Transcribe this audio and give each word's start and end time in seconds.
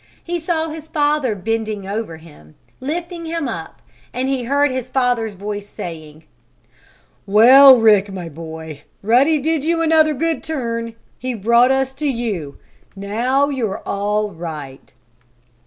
He 0.23 0.39
saw 0.39 0.69
his 0.69 0.87
father 0.87 1.35
bending 1.35 1.85
over 1.87 2.17
him, 2.17 2.55
lifting 2.79 3.27
him 3.27 3.47
up, 3.47 3.83
and 4.11 4.27
he 4.27 4.45
heard 4.45 4.71
his 4.71 4.89
father's 4.89 5.35
voice 5.35 5.69
saying: 5.69 6.23
"Well, 7.27 7.77
Rick, 7.77 8.11
my 8.11 8.27
boy! 8.27 8.81
Ruddy 9.03 9.37
did 9.37 9.63
you 9.63 9.83
another 9.83 10.15
good 10.15 10.41
turn! 10.41 10.95
He 11.19 11.35
brought 11.35 11.69
us 11.69 11.93
to 11.93 12.07
you! 12.07 12.57
Now 12.95 13.49
you're 13.49 13.83
all 13.85 14.31
right!" 14.31 14.91